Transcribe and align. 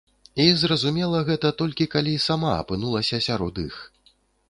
І 0.45 0.45
зразумела 0.61 1.21
гэта, 1.27 1.53
толькі 1.61 1.89
калі 1.93 2.17
сама 2.27 2.57
апынулася 2.65 3.25
сярод 3.31 3.65
іх. 3.69 3.75